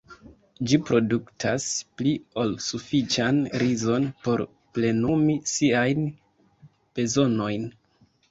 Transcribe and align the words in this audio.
Ĝi 0.69 0.77
produktas 0.85 1.65
pli 1.99 2.13
ol 2.43 2.55
sufiĉan 2.67 3.43
rizon 3.63 4.07
por 4.23 4.43
plenumi 4.77 5.37
siajn 5.53 6.07
bezonojn. 7.01 7.69